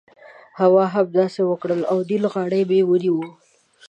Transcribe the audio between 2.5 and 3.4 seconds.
مې ونیوله.